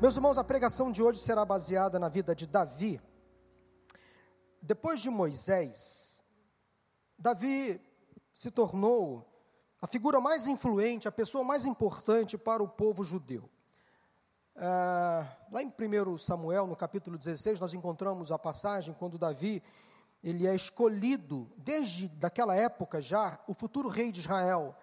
[0.00, 2.98] Meus irmãos, a pregação de hoje será baseada na vida de Davi.
[4.62, 6.24] Depois de Moisés,
[7.18, 7.78] Davi
[8.32, 9.30] se tornou
[9.78, 13.46] a figura mais influente, a pessoa mais importante para o povo judeu.
[14.56, 19.62] Ah, lá em 1 Samuel, no capítulo 16, nós encontramos a passagem quando Davi
[20.24, 24.74] ele é escolhido, desde daquela época já, o futuro rei de Israel.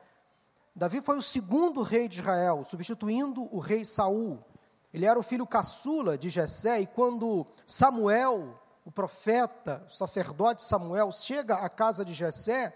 [0.75, 4.45] Davi foi o segundo rei de Israel, substituindo o rei Saul.
[4.93, 11.11] Ele era o filho caçula de Jessé, e quando Samuel, o profeta, o sacerdote Samuel,
[11.11, 12.73] chega à casa de Jessé,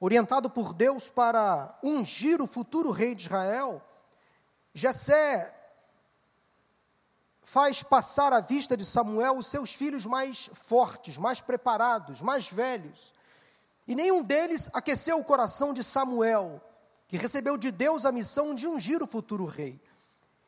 [0.00, 3.82] orientado por Deus para ungir o futuro rei de Israel,
[4.74, 5.54] Jessé
[7.42, 13.14] faz passar à vista de Samuel os seus filhos mais fortes, mais preparados, mais velhos.
[13.86, 16.60] E nenhum deles aqueceu o coração de Samuel,
[17.06, 19.80] que recebeu de Deus a missão de ungir o futuro rei.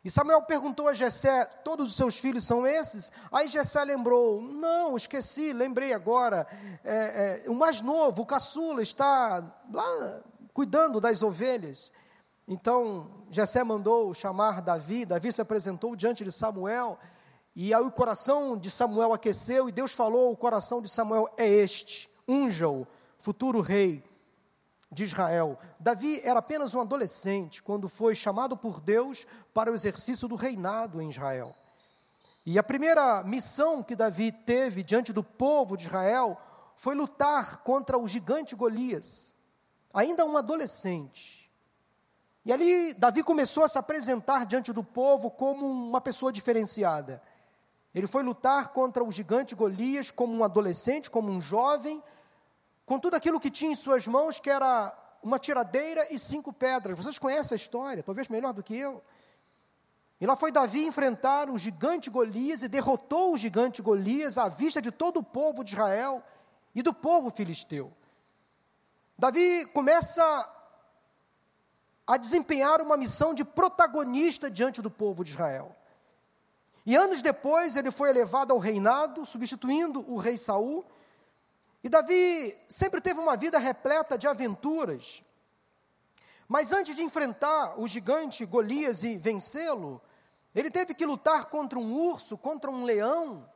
[0.04, 3.10] E Samuel perguntou a Jessé: Todos os seus filhos são esses?
[3.32, 6.46] Aí Jessé lembrou: Não, esqueci, lembrei agora.
[6.84, 10.20] É, é, o mais novo, o caçula, está lá
[10.54, 11.92] cuidando das ovelhas.
[12.46, 16.98] Então, Jessé mandou chamar Davi, Davi se apresentou diante de Samuel,
[17.54, 21.46] e aí o coração de Samuel aqueceu, e Deus falou: o coração de Samuel é
[21.46, 22.86] este, unja-o,
[23.18, 24.07] futuro rei
[24.90, 25.58] de Israel.
[25.78, 31.00] Davi era apenas um adolescente quando foi chamado por Deus para o exercício do reinado
[31.00, 31.54] em Israel.
[32.44, 36.40] E a primeira missão que Davi teve diante do povo de Israel
[36.76, 39.34] foi lutar contra o gigante Golias,
[39.92, 41.50] ainda um adolescente.
[42.46, 47.20] E ali Davi começou a se apresentar diante do povo como uma pessoa diferenciada.
[47.94, 52.02] Ele foi lutar contra o gigante Golias como um adolescente, como um jovem,
[52.88, 56.96] com tudo aquilo que tinha em suas mãos, que era uma tiradeira e cinco pedras.
[56.96, 59.04] Vocês conhecem a história, talvez melhor do que eu.
[60.18, 64.80] E lá foi Davi enfrentar o gigante Golias e derrotou o gigante Golias à vista
[64.80, 66.24] de todo o povo de Israel
[66.74, 67.92] e do povo filisteu.
[69.18, 70.54] Davi começa
[72.06, 75.76] a desempenhar uma missão de protagonista diante do povo de Israel.
[76.86, 80.86] E anos depois ele foi elevado ao reinado, substituindo o rei Saul.
[81.82, 85.22] E Davi sempre teve uma vida repleta de aventuras.
[86.48, 90.00] Mas antes de enfrentar o gigante Golias e vencê-lo,
[90.54, 93.48] ele teve que lutar contra um urso, contra um leão,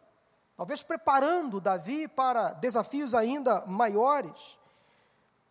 [0.56, 4.59] talvez preparando Davi para desafios ainda maiores.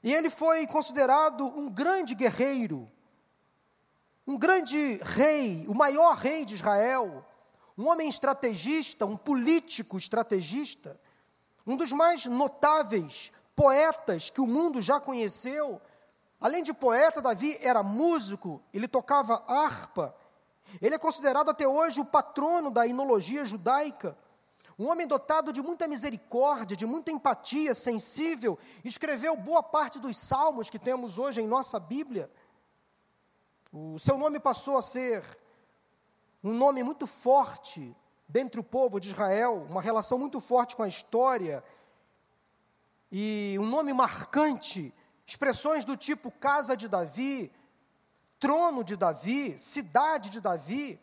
[0.04, 2.90] E ele foi considerado um grande guerreiro,
[4.26, 7.26] um grande rei, o maior rei de Israel,
[7.78, 11.00] um homem estrategista, um político estrategista,
[11.66, 15.82] um dos mais notáveis poetas que o mundo já conheceu.
[16.40, 20.16] Além de poeta, Davi era músico, ele tocava harpa.
[20.82, 24.18] Ele é considerado até hoje o patrono da inologia judaica.
[24.80, 30.70] Um homem dotado de muita misericórdia, de muita empatia, sensível, escreveu boa parte dos salmos
[30.70, 32.32] que temos hoje em nossa Bíblia.
[33.72, 35.24] O seu nome passou a ser
[36.44, 37.96] um nome muito forte
[38.32, 41.64] dentre o povo de Israel, uma relação muito forte com a história,
[43.12, 44.94] e um nome marcante,
[45.26, 47.52] expressões do tipo casa de Davi,
[48.40, 51.00] trono de Davi, cidade de Davi.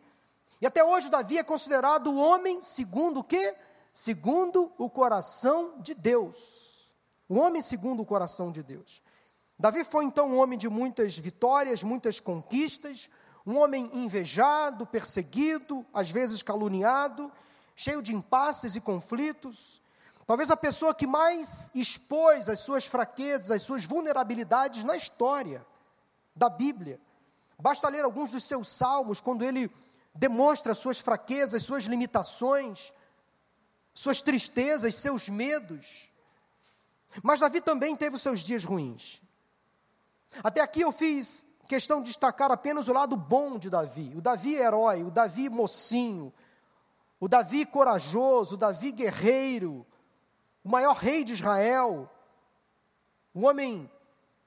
[0.60, 3.54] E até hoje Davi é considerado o homem segundo o quê?
[3.98, 6.88] segundo o coração de Deus.
[7.28, 9.02] O homem segundo o coração de Deus.
[9.58, 13.10] Davi foi então um homem de muitas vitórias, muitas conquistas,
[13.48, 17.32] um homem invejado, perseguido, às vezes caluniado,
[17.74, 19.80] cheio de impasses e conflitos.
[20.26, 25.66] Talvez a pessoa que mais expôs as suas fraquezas, as suas vulnerabilidades na história
[26.36, 27.00] da Bíblia.
[27.58, 29.70] Basta ler alguns dos seus salmos, quando ele
[30.14, 32.92] demonstra suas fraquezas, suas limitações,
[33.94, 36.10] suas tristezas, seus medos.
[37.22, 39.22] Mas Davi também teve os seus dias ruins.
[40.44, 44.54] Até aqui eu fiz questão de destacar apenas o lado bom de Davi, o Davi
[44.54, 46.32] herói, o Davi mocinho,
[47.20, 49.86] o Davi corajoso, o Davi guerreiro,
[50.64, 52.10] o maior rei de Israel,
[53.34, 53.90] um homem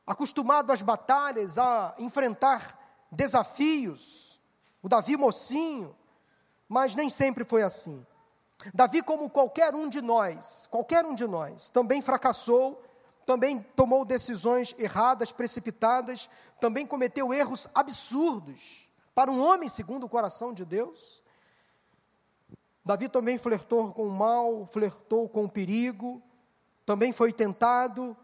[0.06, 2.78] acostumado às batalhas, a enfrentar
[3.12, 4.42] desafios,
[4.82, 5.96] o Davi mocinho,
[6.68, 8.06] mas nem sempre foi assim.
[8.74, 12.82] Davi, como qualquer um de nós, qualquer um de nós, também fracassou,
[13.26, 16.30] também tomou decisões erradas, precipitadas,
[16.60, 21.22] também cometeu erros absurdos para um homem segundo o coração de Deus.
[22.84, 26.22] Davi também flertou com o mal, flertou com o perigo,
[26.86, 28.18] também foi tentado,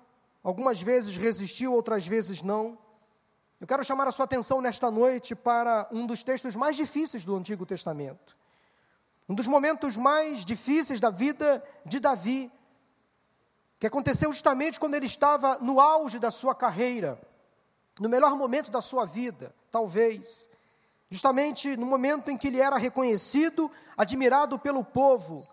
[0.44, 2.77] algumas vezes resistiu, outras vezes não.
[3.59, 7.35] Eu quero chamar a sua atenção nesta noite para um dos textos mais difíceis do
[7.35, 8.35] Antigo Testamento.
[9.29, 12.51] Um dos momentos mais difíceis da vida de Davi,
[13.79, 17.19] que aconteceu justamente quando ele estava no auge da sua carreira,
[18.00, 20.50] no melhor momento da sua vida, talvez.
[21.09, 25.47] Justamente no momento em que ele era reconhecido, admirado pelo povo.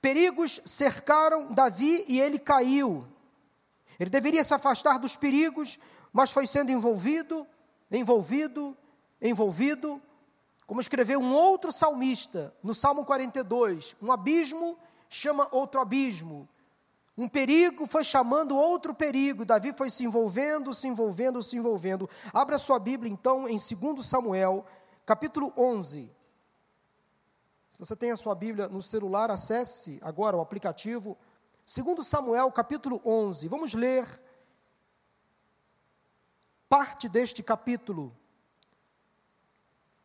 [0.00, 3.06] Perigos cercaram Davi e ele caiu.
[3.98, 5.78] Ele deveria se afastar dos perigos,
[6.12, 7.46] mas foi sendo envolvido,
[7.90, 8.76] envolvido,
[9.22, 10.02] envolvido,
[10.66, 14.76] como escreveu um outro salmista no Salmo 42, um abismo
[15.08, 16.48] chama outro abismo.
[17.16, 19.44] Um perigo foi chamando outro perigo.
[19.44, 22.10] Davi foi se envolvendo, se envolvendo, se envolvendo.
[22.32, 24.66] Abra sua Bíblia então em 2 Samuel,
[25.06, 26.10] capítulo 11.
[27.70, 31.16] Se você tem a sua Bíblia no celular, acesse agora o aplicativo.
[31.64, 33.48] 2 Samuel, capítulo 11.
[33.48, 34.06] Vamos ler
[36.68, 38.12] parte deste capítulo.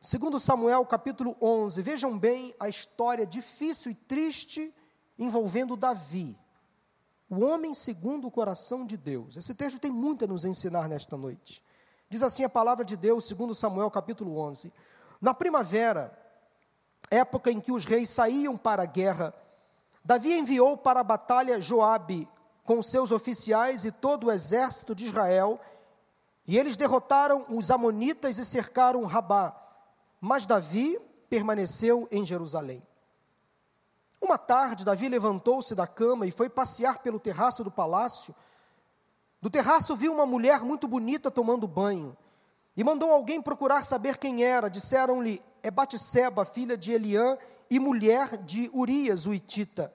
[0.02, 4.74] Segundo Samuel, capítulo 11, vejam bem a história difícil e triste
[5.18, 6.38] envolvendo Davi,
[7.30, 9.38] o homem segundo o coração de Deus.
[9.38, 11.64] Esse texto tem muito a nos ensinar nesta noite.
[12.10, 14.74] Diz assim a palavra de Deus, segundo Samuel, capítulo 11.
[15.22, 16.18] Na primavera,
[17.12, 19.34] época em que os reis saíam para a guerra,
[20.04, 22.28] Davi enviou para a batalha Joabe
[22.64, 25.60] com seus oficiais e todo o exército de Israel
[26.50, 29.56] e eles derrotaram os Amonitas e cercaram Rabá,
[30.20, 31.00] mas Davi
[31.30, 32.82] permaneceu em Jerusalém.
[34.22, 38.36] Uma tarde, Davi levantou-se da cama e foi passear pelo terraço do palácio.
[39.42, 42.16] Do terraço viu uma mulher muito bonita tomando banho
[42.76, 44.70] e mandou alguém procurar saber quem era.
[44.70, 47.38] Disseram-lhe: É Batseba, filha de Eliã
[47.70, 49.94] e mulher de Urias, o Itita.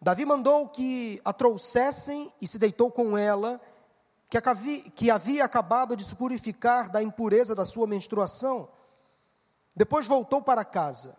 [0.00, 3.60] Davi mandou que a trouxessem e se deitou com ela
[4.94, 8.68] que havia acabado de se purificar da impureza da sua menstruação.
[9.76, 11.16] Depois voltou para casa.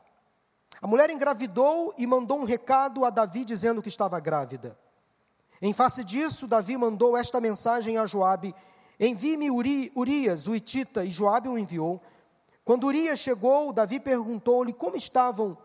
[0.81, 4.77] A mulher engravidou e mandou um recado a Davi dizendo que estava grávida.
[5.61, 8.53] Em face disso, Davi mandou esta mensagem a Joabe:
[8.99, 12.01] Envie-me Uri, Urias, o Itita, e Joabe o enviou.
[12.63, 15.57] Quando Urias chegou, Davi perguntou-lhe como estavam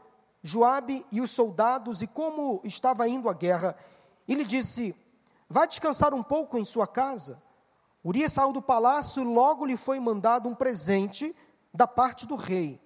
[0.43, 3.77] Joabe e os soldados e como estava indo a guerra.
[4.29, 4.95] E lhe disse:
[5.49, 7.43] Vá descansar um pouco em sua casa.
[8.05, 11.37] Urias saiu do palácio e logo lhe foi mandado um presente
[11.75, 12.81] da parte do rei.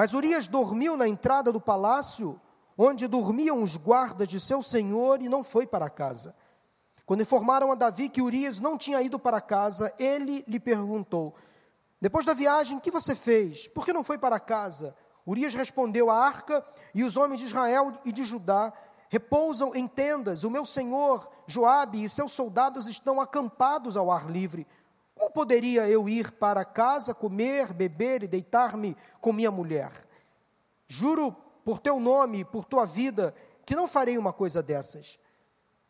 [0.00, 2.40] Mas Urias dormiu na entrada do palácio,
[2.78, 6.34] onde dormiam os guardas de seu senhor, e não foi para casa.
[7.04, 11.34] Quando informaram a Davi que Urias não tinha ido para casa, ele lhe perguntou:
[12.00, 13.68] Depois da viagem, que você fez?
[13.68, 14.96] Por que não foi para casa?
[15.26, 16.64] Urias respondeu: A arca
[16.94, 18.72] e os homens de Israel e de Judá
[19.10, 20.44] repousam em tendas.
[20.44, 24.66] O meu senhor Joabe e seus soldados estão acampados ao ar livre.
[25.20, 29.92] Como poderia eu ir para casa, comer, beber e deitar-me com minha mulher?
[30.88, 33.34] Juro por teu nome, por tua vida,
[33.66, 35.20] que não farei uma coisa dessas.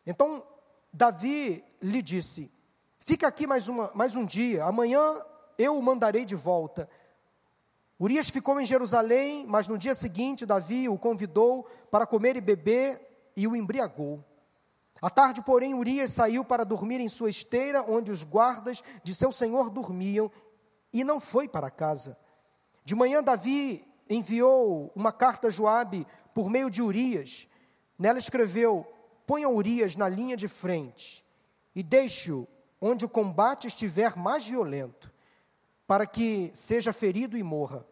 [0.05, 0.45] Então
[0.91, 2.51] Davi lhe disse:
[2.99, 4.99] Fica aqui mais, uma, mais um dia, amanhã
[5.57, 6.89] eu o mandarei de volta.
[7.97, 13.31] Urias ficou em Jerusalém, mas no dia seguinte Davi o convidou para comer e beber
[13.33, 14.21] e o embriagou.
[15.01, 19.31] À tarde, porém, Urias saiu para dormir em sua esteira, onde os guardas de seu
[19.31, 20.29] senhor dormiam,
[20.93, 22.15] e não foi para casa.
[22.85, 27.47] De manhã, Davi enviou uma carta a Joabe por meio de Urias.
[27.97, 28.85] Nela escreveu:
[29.25, 31.25] Ponha Urias na linha de frente
[31.73, 32.47] e deixe-o
[32.79, 35.11] onde o combate estiver mais violento,
[35.87, 37.85] para que seja ferido e morra.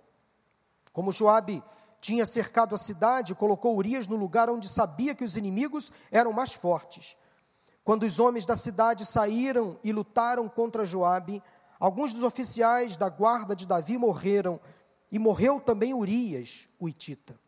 [0.92, 1.64] Como Joabe
[2.02, 6.54] tinha cercado a cidade, colocou Urias no lugar onde sabia que os inimigos eram mais
[6.54, 7.18] fortes.
[7.84, 11.42] Quando os homens da cidade saíram e lutaram contra Joabe,
[11.80, 14.60] alguns dos oficiais da guarda de Davi morreram,
[15.12, 17.40] e morreu também Urias, o Itita.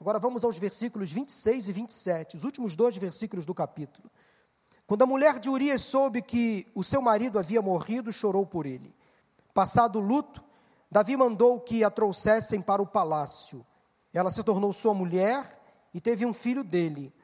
[0.00, 4.10] Agora vamos aos versículos 26 e 27, os últimos dois versículos do capítulo.
[4.86, 8.94] Quando a mulher de Urias soube que o seu marido havia morrido, chorou por ele.
[9.52, 10.42] Passado o luto,
[10.90, 13.66] Davi mandou que a trouxessem para o palácio.
[14.12, 15.60] Ela se tornou sua mulher
[15.92, 17.14] e teve um filho dele.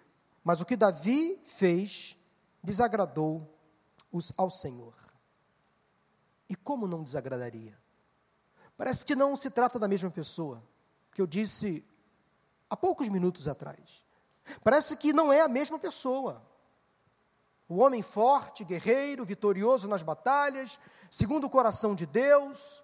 [0.43, 2.17] Mas o que Davi fez
[2.63, 3.51] desagradou
[4.37, 4.95] ao Senhor.
[6.49, 7.77] E como não desagradaria?
[8.77, 10.63] Parece que não se trata da mesma pessoa
[11.13, 11.85] que eu disse
[12.69, 14.05] há poucos minutos atrás.
[14.63, 16.43] Parece que não é a mesma pessoa.
[17.69, 20.79] O homem forte, guerreiro, vitorioso nas batalhas,
[21.11, 22.84] segundo o coração de Deus,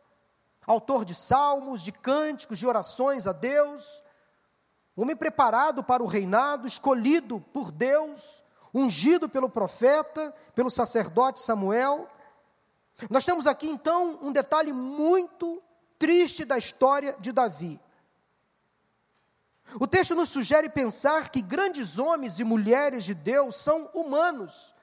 [0.70, 4.02] autor de salmos, de cânticos, de orações a Deus,
[4.96, 12.08] homem preparado para o reinado, escolhido por Deus, ungido pelo profeta, pelo sacerdote Samuel.
[13.08, 15.62] Nós temos aqui então um detalhe muito
[15.98, 17.80] triste da história de Davi.
[19.78, 24.74] O texto nos sugere pensar que grandes homens e mulheres de Deus são humanos,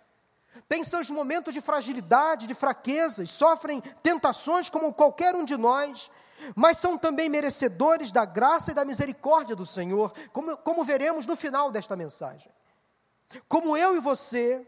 [0.67, 6.09] têm seus momentos de fragilidade, de fraquezas, sofrem tentações como qualquer um de nós,
[6.55, 11.35] mas são também merecedores da graça e da misericórdia do Senhor, como, como veremos no
[11.35, 12.51] final desta mensagem.
[13.47, 14.65] Como eu e você,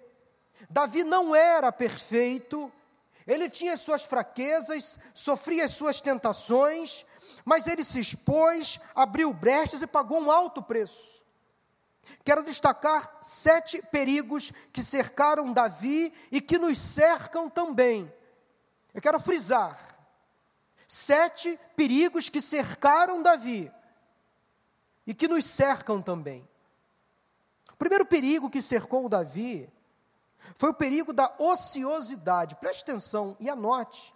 [0.70, 2.72] Davi não era perfeito,
[3.26, 7.06] ele tinha as suas fraquezas, sofria as suas tentações,
[7.46, 11.19] mas ele se expôs, abriu brechas e pagou um alto preço.
[12.24, 18.12] Quero destacar sete perigos que cercaram Davi e que nos cercam também.
[18.94, 19.80] Eu quero frisar:
[20.88, 23.72] sete perigos que cercaram Davi
[25.06, 26.48] e que nos cercam também.
[27.72, 29.72] O primeiro perigo que cercou Davi
[30.56, 32.56] foi o perigo da ociosidade.
[32.56, 34.14] Preste atenção e anote.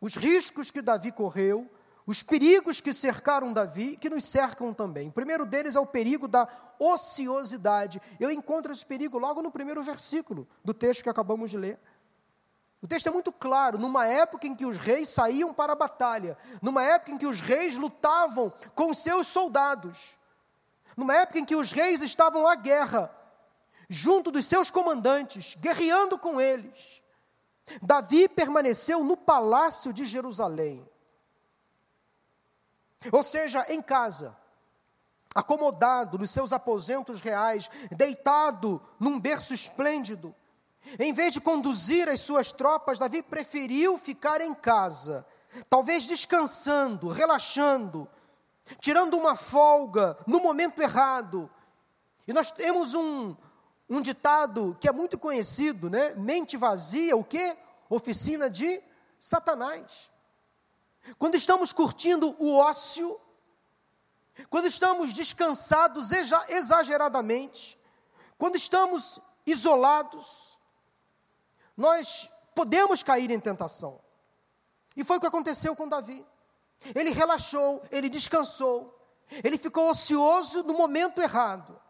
[0.00, 1.68] Os riscos que Davi correu,
[2.06, 5.08] os perigos que cercaram Davi que nos cercam também.
[5.08, 6.46] O primeiro deles é o perigo da
[6.78, 8.00] ociosidade.
[8.20, 11.80] Eu encontro esse perigo logo no primeiro versículo do texto que acabamos de ler.
[12.80, 16.38] O texto é muito claro, numa época em que os reis saíam para a batalha,
[16.62, 20.16] numa época em que os reis lutavam com seus soldados,
[20.96, 23.10] numa época em que os reis estavam à guerra,
[23.88, 27.02] junto dos seus comandantes, guerreando com eles.
[27.82, 30.88] Davi permaneceu no palácio de Jerusalém.
[33.12, 34.36] Ou seja, em casa,
[35.34, 40.34] acomodado nos seus aposentos reais, deitado num berço esplêndido,
[40.98, 45.26] em vez de conduzir as suas tropas, Davi preferiu ficar em casa,
[45.68, 48.08] talvez descansando, relaxando,
[48.80, 51.50] tirando uma folga no momento errado.
[52.26, 53.34] E nós temos um,
[53.90, 56.14] um ditado que é muito conhecido, né?
[56.16, 57.56] Mente vazia, o quê?
[57.90, 58.80] Oficina de
[59.18, 60.10] Satanás.
[61.18, 63.20] Quando estamos curtindo o ócio,
[64.50, 66.10] quando estamos descansados
[66.48, 67.78] exageradamente,
[68.36, 70.58] quando estamos isolados,
[71.76, 74.00] nós podemos cair em tentação.
[74.96, 76.26] E foi o que aconteceu com Davi.
[76.94, 78.98] Ele relaxou, ele descansou,
[79.44, 81.80] ele ficou ocioso no momento errado.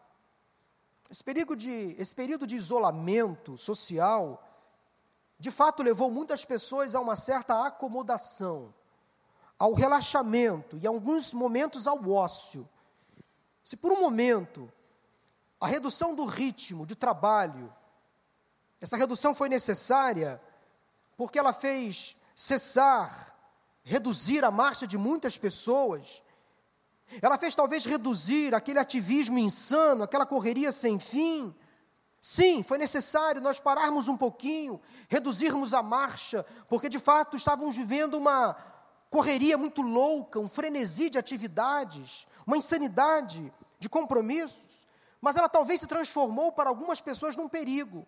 [1.10, 4.42] Esse período de, esse período de isolamento social,
[5.38, 8.74] de fato, levou muitas pessoas a uma certa acomodação,
[9.58, 12.68] ao relaxamento e, alguns momentos, ao ócio.
[13.64, 14.70] Se por um momento
[15.60, 17.72] a redução do ritmo de trabalho,
[18.80, 20.40] essa redução foi necessária
[21.16, 23.34] porque ela fez cessar,
[23.82, 26.22] reduzir a marcha de muitas pessoas.
[27.22, 31.54] Ela fez talvez reduzir aquele ativismo insano, aquela correria sem fim.
[32.20, 38.14] Sim, foi necessário nós pararmos um pouquinho, reduzirmos a marcha, porque de fato estávamos vivendo
[38.14, 38.56] uma
[39.16, 44.86] correria muito louca, um frenesi de atividades, uma insanidade de compromissos.
[45.22, 48.06] Mas ela talvez se transformou para algumas pessoas num perigo.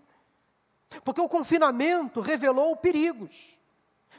[1.03, 3.59] Porque o confinamento revelou perigos.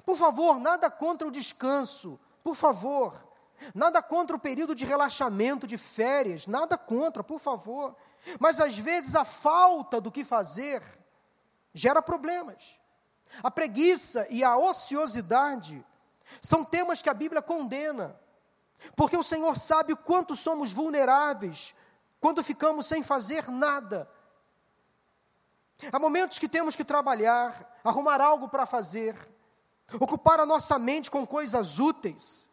[0.04, 3.24] Por favor, nada contra o descanso, por favor.
[3.76, 7.96] Nada contra o período de relaxamento, de férias, nada contra, por favor.
[8.40, 10.82] Mas às vezes a falta do que fazer
[11.72, 12.80] gera problemas.
[13.44, 15.86] A preguiça e a ociosidade
[16.42, 18.20] são temas que a Bíblia condena,
[18.96, 21.74] porque o Senhor sabe o quanto somos vulneráveis
[22.20, 24.10] quando ficamos sem fazer nada
[25.92, 29.16] Há momentos que temos que trabalhar, arrumar algo para fazer,
[29.98, 32.50] ocupar a nossa mente com coisas úteis,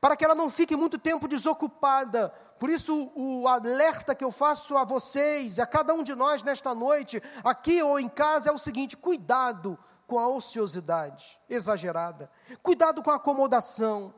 [0.00, 2.32] para que ela não fique muito tempo desocupada.
[2.60, 6.72] Por isso, o alerta que eu faço a vocês a cada um de nós nesta
[6.72, 9.76] noite, aqui ou em casa, é o seguinte: cuidado
[10.10, 12.28] com a ociosidade exagerada,
[12.64, 14.12] cuidado com a acomodação,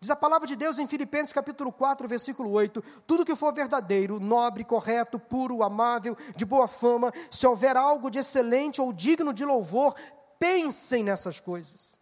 [0.00, 4.20] Diz a palavra de Deus em Filipenses capítulo 4, versículo 8: Tudo que for verdadeiro,
[4.20, 9.44] nobre, correto, puro, amável, de boa fama, se houver algo de excelente ou digno de
[9.44, 9.96] louvor,
[10.38, 11.98] pensem nessas coisas.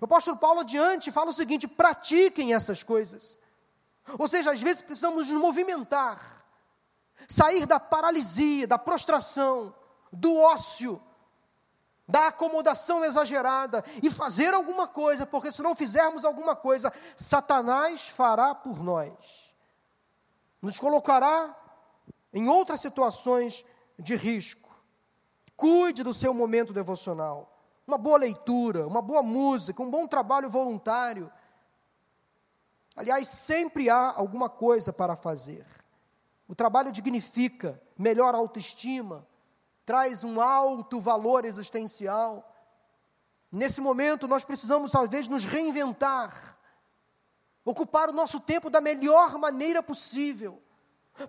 [0.00, 3.36] O apóstolo Paulo adiante fala o seguinte: pratiquem essas coisas.
[4.16, 6.20] Ou seja, às vezes precisamos nos movimentar,
[7.28, 9.74] sair da paralisia, da prostração,
[10.12, 11.02] do ócio,
[12.08, 18.54] da acomodação exagerada e fazer alguma coisa, porque se não fizermos alguma coisa, Satanás fará
[18.54, 19.12] por nós.
[20.62, 21.54] Nos colocará
[22.32, 23.62] em outras situações
[23.98, 24.74] de risco.
[25.54, 27.54] Cuide do seu momento devocional.
[27.86, 31.30] Uma boa leitura, uma boa música, um bom trabalho voluntário.
[32.96, 35.64] Aliás, sempre há alguma coisa para fazer.
[36.46, 39.26] O trabalho dignifica, melhora a autoestima,
[39.88, 42.54] traz um alto valor existencial.
[43.50, 46.58] Nesse momento, nós precisamos, talvez, nos reinventar,
[47.64, 50.62] ocupar o nosso tempo da melhor maneira possível,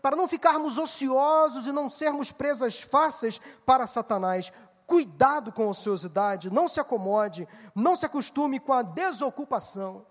[0.01, 4.51] para não ficarmos ociosos e não sermos presas fáceis para Satanás.
[4.86, 10.06] Cuidado com a ociosidade, não se acomode, não se acostume com a desocupação.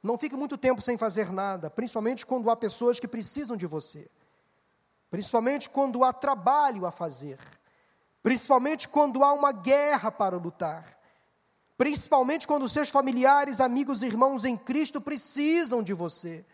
[0.00, 4.08] Não fique muito tempo sem fazer nada, principalmente quando há pessoas que precisam de você,
[5.12, 7.38] principalmente quando há trabalho a fazer
[8.22, 10.98] principalmente quando há uma guerra para lutar,
[11.76, 16.44] principalmente quando seus familiares, amigos e irmãos em Cristo precisam de você.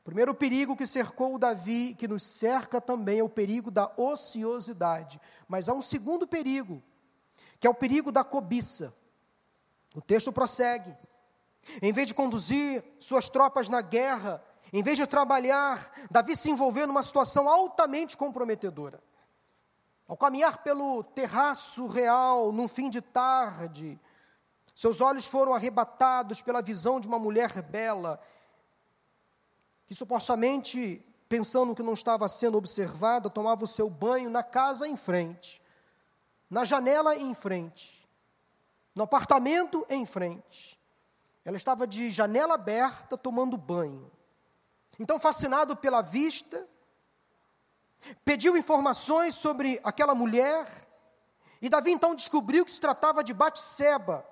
[0.00, 3.92] O primeiro perigo que cercou o Davi, que nos cerca também, é o perigo da
[3.94, 5.20] ociosidade.
[5.46, 6.82] Mas há um segundo perigo,
[7.60, 8.94] que é o perigo da cobiça.
[9.94, 10.96] O texto prossegue.
[11.82, 16.86] Em vez de conduzir suas tropas na guerra, em vez de trabalhar, Davi se envolveu
[16.86, 19.02] numa situação altamente comprometedora.
[20.06, 24.00] Ao caminhar pelo terraço real, num fim de tarde,
[24.74, 28.20] seus olhos foram arrebatados pela visão de uma mulher bela,
[29.84, 34.96] que supostamente, pensando que não estava sendo observada, tomava o seu banho na casa em
[34.96, 35.62] frente,
[36.48, 38.08] na janela em frente,
[38.94, 40.78] no apartamento em frente.
[41.44, 44.10] Ela estava de janela aberta tomando banho.
[44.98, 46.68] Então, fascinado pela vista,
[48.24, 50.66] Pediu informações sobre aquela mulher,
[51.60, 54.24] e Davi então descobriu que se tratava de Batseba,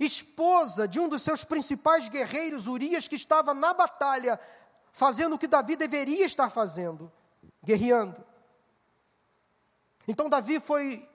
[0.00, 4.38] esposa de um dos seus principais guerreiros, Urias, que estava na batalha,
[4.92, 7.10] fazendo o que Davi deveria estar fazendo,
[7.64, 8.16] guerreando.
[10.06, 11.08] Então Davi foi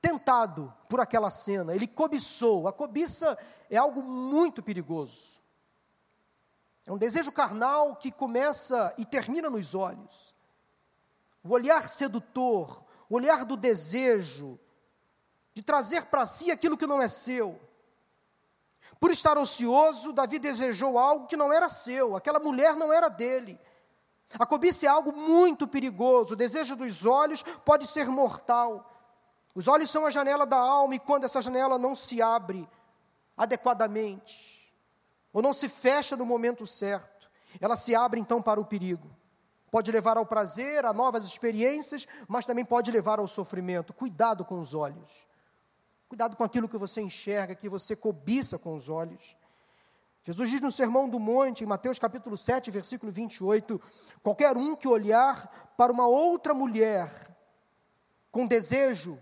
[0.00, 2.68] tentado por aquela cena, ele cobiçou.
[2.68, 3.38] A cobiça
[3.70, 5.40] é algo muito perigoso.
[6.86, 10.34] É um desejo carnal que começa e termina nos olhos
[11.44, 14.58] o olhar sedutor, o olhar do desejo,
[15.52, 17.60] de trazer para si aquilo que não é seu.
[18.98, 23.60] Por estar ocioso, Davi desejou algo que não era seu, aquela mulher não era dele.
[24.38, 28.90] A cobiça é algo muito perigoso, o desejo dos olhos pode ser mortal.
[29.54, 32.66] Os olhos são a janela da alma, e quando essa janela não se abre
[33.36, 34.53] adequadamente,
[35.34, 39.14] ou não se fecha no momento certo, ela se abre então para o perigo
[39.74, 43.92] pode levar ao prazer, a novas experiências, mas também pode levar ao sofrimento.
[43.92, 45.26] Cuidado com os olhos.
[46.08, 49.36] Cuidado com aquilo que você enxerga, que você cobiça com os olhos.
[50.22, 53.82] Jesus diz no Sermão do Monte, em Mateus capítulo 7, versículo 28,
[54.22, 57.10] qualquer um que olhar para uma outra mulher
[58.30, 59.20] com desejo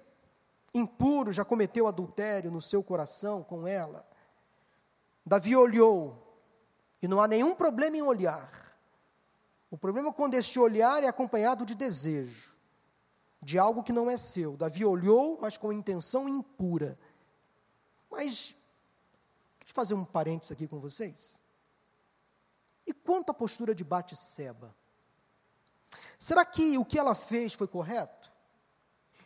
[0.75, 4.07] impuro já cometeu adultério no seu coração com ela.
[5.25, 6.19] Davi olhou,
[7.01, 8.51] e não há nenhum problema em olhar,
[9.73, 12.55] o problema é quando este olhar é acompanhado de desejo,
[13.41, 14.55] de algo que não é seu.
[14.55, 16.99] Davi olhou, mas com intenção impura.
[18.11, 18.55] Mas,
[19.59, 21.43] deixa eu fazer um parênteses aqui com vocês.
[22.87, 24.77] E quanto à postura de Batseba?
[26.19, 28.31] Será que o que ela fez foi correto?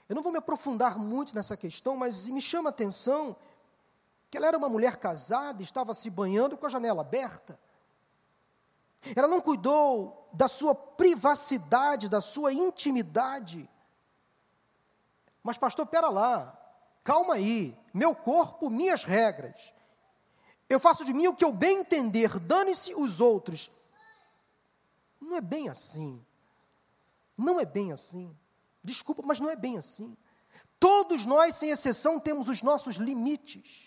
[0.09, 3.37] Eu não vou me aprofundar muito nessa questão, mas me chama a atenção
[4.31, 7.59] que ela era uma mulher casada, estava se banhando com a janela aberta.
[9.15, 13.69] Ela não cuidou da sua privacidade, da sua intimidade.
[15.43, 16.59] Mas, pastor, pera lá,
[17.05, 19.73] calma aí, meu corpo, minhas regras.
[20.69, 23.71] Eu faço de mim o que eu bem entender, dane-se os outros.
[25.21, 26.25] Não é bem assim.
[27.37, 28.37] Não é bem assim.
[28.83, 30.17] Desculpa, mas não é bem assim.
[30.81, 33.86] Todos nós, sem exceção, temos os nossos limites.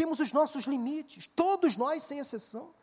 [0.00, 1.26] Temos os nossos limites.
[1.26, 2.74] Todos nós, sem exceção.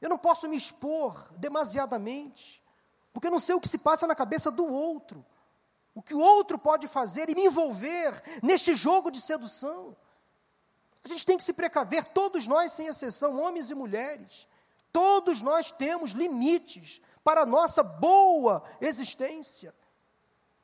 [0.00, 2.64] Eu não posso me expor demasiadamente,
[3.12, 5.22] porque eu não sei o que se passa na cabeça do outro,
[5.94, 9.94] o que o outro pode fazer e me envolver neste jogo de sedução.
[11.04, 14.48] A gente tem que se precaver, todos nós, sem exceção, homens e mulheres,
[14.90, 19.74] todos nós temos limites para a nossa boa existência.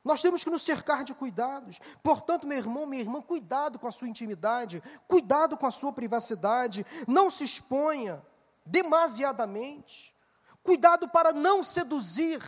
[0.07, 1.79] Nós temos que nos cercar de cuidados.
[2.01, 6.85] Portanto, meu irmão, minha irmã, cuidado com a sua intimidade, cuidado com a sua privacidade,
[7.05, 8.25] não se exponha
[8.65, 10.15] demasiadamente.
[10.63, 12.41] Cuidado para não seduzir.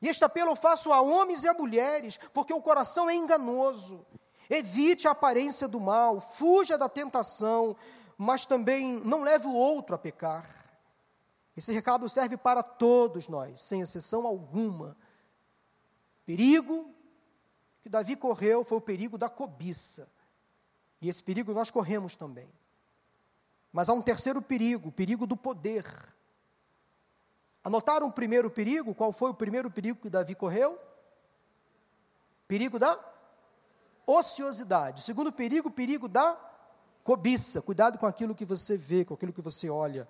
[0.00, 4.06] E este apelo eu faço a homens e a mulheres, porque o coração é enganoso.
[4.48, 7.74] Evite a aparência do mal, fuja da tentação,
[8.16, 10.46] mas também não leve o outro a pecar.
[11.56, 14.96] Esse recado serve para todos nós, sem exceção alguma.
[16.24, 16.94] Perigo
[17.82, 20.10] que Davi correu foi o perigo da cobiça.
[21.00, 22.48] E esse perigo nós corremos também.
[23.70, 25.84] Mas há um terceiro perigo, o perigo do poder.
[27.62, 28.94] Anotaram o primeiro perigo?
[28.94, 30.78] Qual foi o primeiro perigo que Davi correu?
[32.46, 32.98] Perigo da
[34.06, 35.02] ociosidade.
[35.02, 36.38] Segundo perigo, perigo da
[37.02, 37.60] cobiça.
[37.60, 40.08] Cuidado com aquilo que você vê, com aquilo que você olha.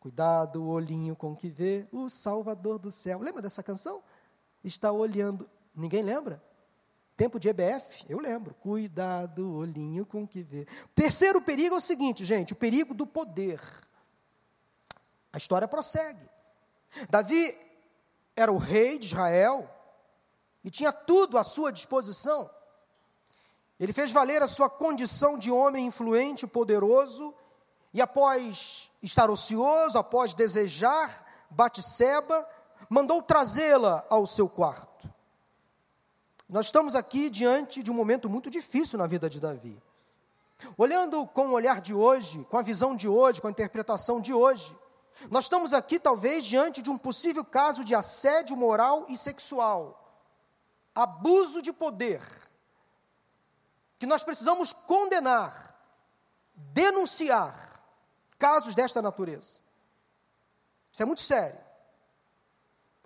[0.00, 3.20] Cuidado, o olhinho com que vê o Salvador do céu.
[3.20, 4.02] Lembra dessa canção?
[4.66, 5.48] Está olhando.
[5.72, 6.42] Ninguém lembra?
[7.16, 8.04] Tempo de EBF?
[8.08, 8.52] Eu lembro.
[8.54, 10.66] Cuidado, olhinho com que vê.
[10.92, 13.60] Terceiro perigo é o seguinte, gente: o perigo do poder.
[15.32, 16.28] A história prossegue.
[17.08, 17.56] Davi
[18.34, 19.70] era o rei de Israel
[20.64, 22.50] e tinha tudo à sua disposição.
[23.78, 27.32] Ele fez valer a sua condição de homem influente poderoso,
[27.94, 32.48] e após estar ocioso, após desejar Batseba,
[32.88, 35.08] mandou trazê-la ao seu quarto.
[36.48, 39.82] Nós estamos aqui diante de um momento muito difícil na vida de Davi.
[40.78, 44.32] Olhando com o olhar de hoje, com a visão de hoje, com a interpretação de
[44.32, 44.76] hoje,
[45.30, 50.22] nós estamos aqui talvez diante de um possível caso de assédio moral e sexual,
[50.94, 52.22] abuso de poder,
[53.98, 55.74] que nós precisamos condenar,
[56.54, 57.82] denunciar
[58.38, 59.62] casos desta natureza.
[60.92, 61.65] Isso é muito sério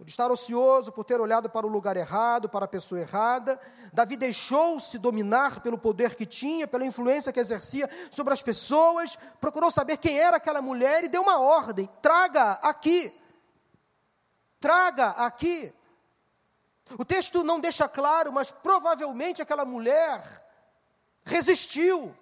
[0.00, 3.60] por estar ocioso, por ter olhado para o lugar errado, para a pessoa errada.
[3.92, 9.70] Davi deixou-se dominar pelo poder que tinha, pela influência que exercia sobre as pessoas, procurou
[9.70, 13.14] saber quem era aquela mulher e deu uma ordem: traga aqui.
[14.58, 15.70] Traga aqui.
[16.98, 20.22] O texto não deixa claro, mas provavelmente aquela mulher
[21.24, 22.16] resistiu.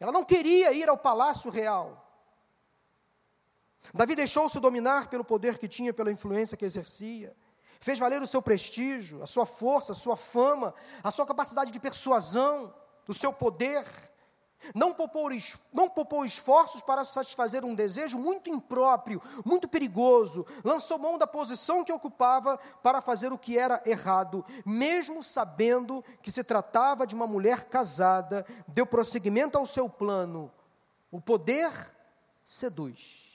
[0.00, 2.01] Ela não queria ir ao palácio real.
[3.92, 7.34] Davi deixou-se dominar pelo poder que tinha, pela influência que exercia.
[7.80, 11.80] Fez valer o seu prestígio, a sua força, a sua fama, a sua capacidade de
[11.80, 12.72] persuasão,
[13.08, 13.84] o seu poder.
[14.72, 15.28] Não poupou,
[15.72, 20.46] não poupou esforços para satisfazer um desejo muito impróprio, muito perigoso.
[20.62, 26.30] Lançou mão da posição que ocupava para fazer o que era errado, mesmo sabendo que
[26.30, 28.46] se tratava de uma mulher casada.
[28.68, 30.52] Deu prosseguimento ao seu plano.
[31.10, 31.72] O poder
[32.44, 33.31] seduz.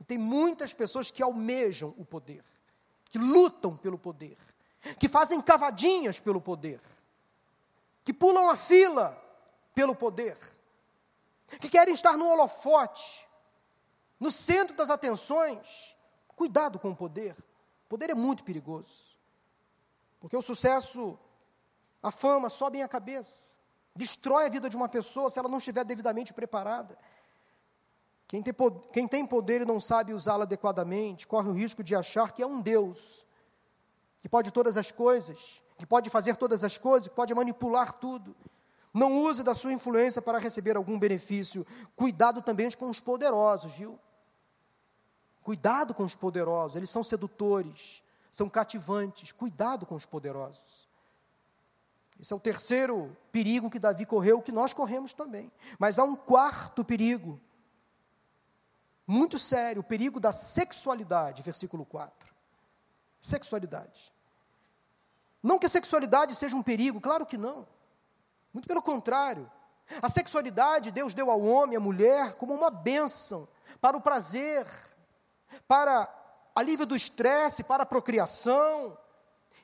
[0.00, 2.42] E tem muitas pessoas que almejam o poder,
[3.10, 4.36] que lutam pelo poder,
[4.98, 6.80] que fazem cavadinhas pelo poder,
[8.02, 9.16] que pulam a fila
[9.74, 10.38] pelo poder,
[11.60, 13.26] que querem estar no holofote,
[14.18, 15.96] no centro das atenções.
[16.36, 17.32] Cuidado com o poder.
[17.86, 19.18] O poder é muito perigoso.
[20.20, 21.18] Porque o sucesso,
[22.02, 23.56] a fama sobem a cabeça,
[23.94, 26.96] destrói a vida de uma pessoa se ela não estiver devidamente preparada.
[28.30, 28.54] Quem tem,
[28.92, 32.46] quem tem poder e não sabe usá-lo adequadamente, corre o risco de achar que é
[32.46, 33.26] um Deus,
[34.18, 38.36] que pode todas as coisas, que pode fazer todas as coisas, que pode manipular tudo.
[38.94, 41.66] Não use da sua influência para receber algum benefício.
[41.96, 43.98] Cuidado também com os poderosos, viu?
[45.42, 49.32] Cuidado com os poderosos, eles são sedutores, são cativantes.
[49.32, 50.88] Cuidado com os poderosos.
[52.20, 55.50] Esse é o terceiro perigo que Davi correu, que nós corremos também.
[55.80, 57.40] Mas há um quarto perigo
[59.10, 62.32] muito sério, o perigo da sexualidade, versículo 4.
[63.20, 64.14] Sexualidade.
[65.42, 67.66] Não que a sexualidade seja um perigo, claro que não.
[68.52, 69.50] Muito pelo contrário.
[70.00, 73.48] A sexualidade Deus deu ao homem, à mulher, como uma bênção
[73.80, 74.64] para o prazer,
[75.66, 76.08] para
[76.54, 78.96] alívio do estresse, para a procriação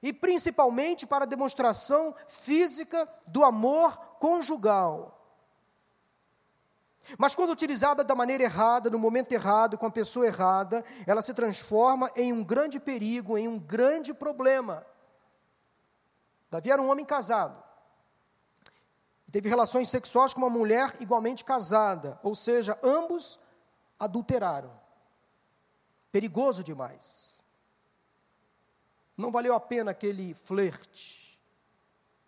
[0.02, 5.15] e principalmente para a demonstração física do amor conjugal.
[7.18, 11.32] Mas quando utilizada da maneira errada, no momento errado, com a pessoa errada, ela se
[11.32, 14.84] transforma em um grande perigo, em um grande problema.
[16.50, 17.62] Davi era um homem casado.
[19.30, 23.38] Teve relações sexuais com uma mulher igualmente casada, ou seja, ambos
[23.98, 24.72] adulteraram.
[26.10, 27.44] Perigoso demais.
[29.16, 31.38] Não valeu a pena aquele flerte.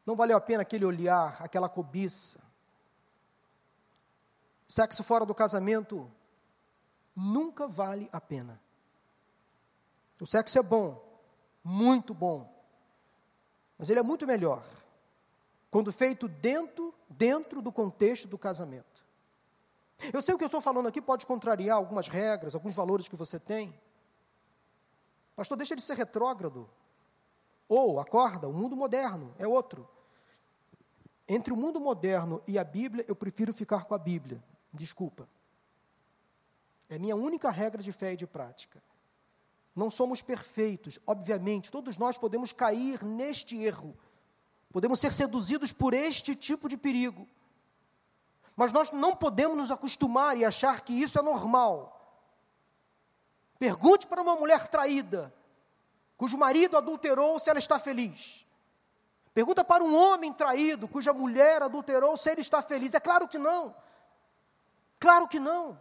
[0.04, 2.47] Não valeu a pena aquele olhar, aquela cobiça.
[4.68, 6.08] Sexo fora do casamento
[7.16, 8.60] nunca vale a pena.
[10.20, 11.02] O sexo é bom,
[11.64, 12.52] muito bom,
[13.78, 14.62] mas ele é muito melhor
[15.70, 19.04] quando feito dentro, dentro do contexto do casamento.
[20.12, 23.16] Eu sei o que eu estou falando aqui pode contrariar algumas regras, alguns valores que
[23.16, 23.74] você tem.
[25.34, 26.68] Pastor, deixa de ser retrógrado.
[27.68, 29.88] Ou, acorda, o mundo moderno é outro.
[31.28, 34.42] Entre o mundo moderno e a Bíblia, eu prefiro ficar com a Bíblia.
[34.72, 35.28] Desculpa.
[36.88, 38.82] É minha única regra de fé e de prática.
[39.74, 43.96] Não somos perfeitos, obviamente, todos nós podemos cair neste erro,
[44.72, 47.28] podemos ser seduzidos por este tipo de perigo.
[48.56, 51.94] Mas nós não podemos nos acostumar e achar que isso é normal.
[53.56, 55.32] Pergunte para uma mulher traída,
[56.16, 58.44] cujo marido adulterou, se ela está feliz.
[59.32, 62.94] Pergunta para um homem traído, cuja mulher adulterou, se ele está feliz.
[62.94, 63.72] É claro que não.
[64.98, 65.80] Claro que não.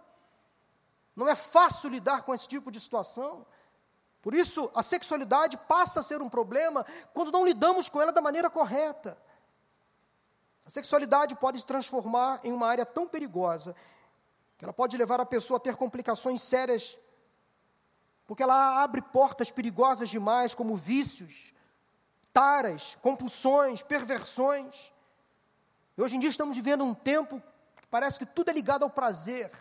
[1.15, 3.45] Não é fácil lidar com esse tipo de situação.
[4.21, 8.21] Por isso, a sexualidade passa a ser um problema quando não lidamos com ela da
[8.21, 9.17] maneira correta.
[10.65, 13.75] A sexualidade pode se transformar em uma área tão perigosa
[14.57, 16.97] que ela pode levar a pessoa a ter complicações sérias,
[18.25, 21.53] porque ela abre portas perigosas demais, como vícios,
[22.33, 24.91] taras, compulsões, perversões.
[25.97, 27.41] E hoje em dia estamos vivendo um tempo
[27.89, 29.51] parece que tudo é ligado ao prazer.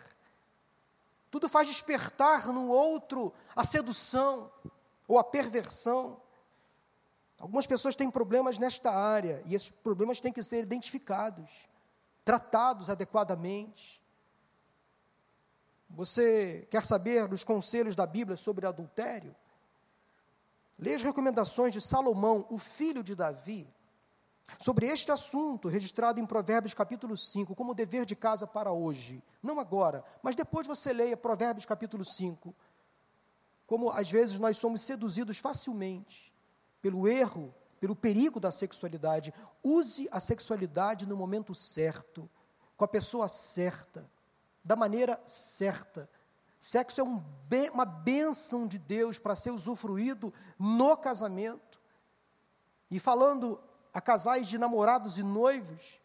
[1.29, 4.51] Tudo faz despertar no outro a sedução
[5.07, 6.21] ou a perversão.
[7.39, 11.69] Algumas pessoas têm problemas nesta área e esses problemas têm que ser identificados,
[12.25, 14.01] tratados adequadamente.
[15.89, 19.35] Você quer saber dos conselhos da Bíblia sobre adultério?
[20.79, 23.67] Leia as recomendações de Salomão, o filho de Davi,
[24.57, 29.23] sobre este assunto, registrado em Provérbios capítulo 5, como dever de casa para hoje.
[29.41, 32.55] Não agora, mas depois você leia Provérbios capítulo 5.
[33.65, 36.33] Como às vezes nós somos seduzidos facilmente
[36.81, 39.33] pelo erro, pelo perigo da sexualidade.
[39.63, 42.29] Use a sexualidade no momento certo,
[42.75, 44.09] com a pessoa certa
[44.63, 46.09] da maneira certa.
[46.59, 47.23] Sexo é um
[47.71, 51.79] uma bênção de Deus para ser usufruído no casamento.
[52.91, 53.59] E falando
[53.97, 55.99] a casais de namorados e noivos,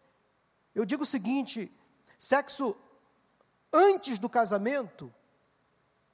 [0.74, 1.70] eu digo o seguinte:
[2.18, 2.74] sexo
[3.70, 5.12] antes do casamento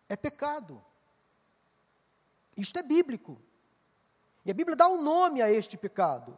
[0.08, 0.84] é pecado.
[2.56, 3.40] Isto é bíblico.
[4.44, 6.36] E a Bíblia dá um nome a este pecado.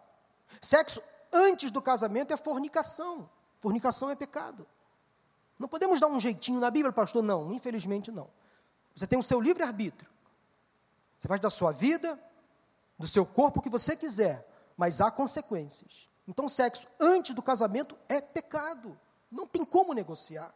[0.61, 3.31] Sexo antes do casamento é fornicação.
[3.61, 4.67] Fornicação é pecado.
[5.59, 7.23] Não podemos dar um jeitinho na Bíblia, pastor?
[7.23, 8.29] Não, infelizmente não.
[8.95, 10.11] Você tem o seu livre-arbítrio.
[11.19, 12.23] Você faz da sua vida,
[12.99, 14.50] do seu corpo o que você quiser,
[14.81, 16.09] mas há consequências.
[16.27, 18.99] Então, sexo antes do casamento é pecado.
[19.31, 20.55] Não tem como negociar.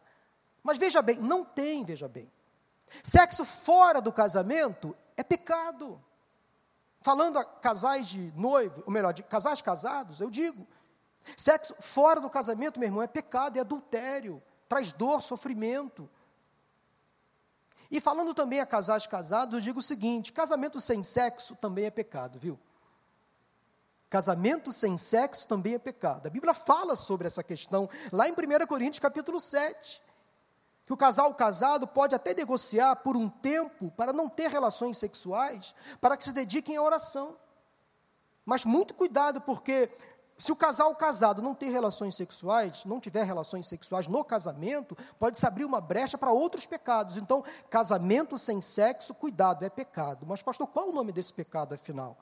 [0.63, 2.27] Mas veja bem, não tem, veja bem.
[3.03, 6.03] Sexo fora do casamento é pecado.
[6.99, 10.65] Falando a casais de noivo, ou melhor, de casais casados, eu digo:
[11.37, 16.09] sexo fora do casamento, meu irmão, é pecado, é adultério, traz dor, sofrimento.
[17.91, 21.91] E falando também a casais casados, eu digo o seguinte: casamento sem sexo também é
[21.91, 22.59] pecado, viu?
[24.15, 26.25] Casamento sem sexo também é pecado.
[26.25, 30.01] A Bíblia fala sobre essa questão lá em 1 Coríntios capítulo 7.
[30.85, 35.75] Que o casal casado pode até negociar por um tempo para não ter relações sexuais,
[35.99, 37.35] para que se dediquem à oração.
[38.45, 39.91] Mas muito cuidado, porque
[40.37, 45.37] se o casal casado não ter relações sexuais, não tiver relações sexuais no casamento, pode
[45.37, 47.17] se abrir uma brecha para outros pecados.
[47.17, 50.25] Então, casamento sem sexo, cuidado, é pecado.
[50.25, 52.17] Mas, pastor, qual é o nome desse pecado afinal?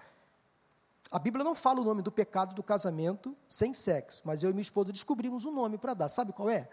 [1.12, 4.54] A Bíblia não fala o nome do pecado do casamento sem sexo, mas eu e
[4.54, 6.10] minha esposa descobrimos um nome para dar.
[6.10, 6.70] Sabe qual é?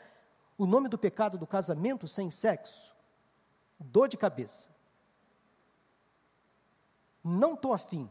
[0.57, 2.95] O nome do pecado do casamento sem sexo?
[3.79, 4.71] Dor de cabeça.
[7.23, 8.09] Não estou afim.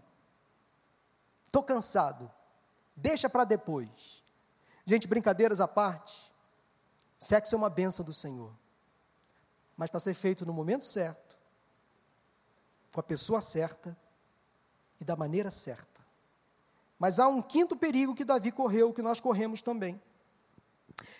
[1.47, 2.32] Estou cansado
[2.99, 4.23] deixa para depois.
[4.86, 6.32] Gente, brincadeiras à parte,
[7.17, 8.51] sexo é uma benção do Senhor,
[9.77, 11.38] mas para ser feito no momento certo,
[12.91, 13.95] com a pessoa certa
[14.99, 15.88] e da maneira certa.
[16.99, 19.99] Mas há um quinto perigo que Davi correu, que nós corremos também,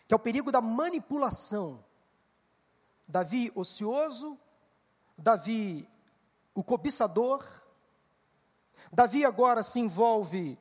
[0.06, 1.84] que é o perigo da manipulação.
[3.08, 4.38] Davi ocioso,
[5.18, 5.88] Davi
[6.54, 7.46] o cobiçador,
[8.92, 10.60] Davi agora se envolve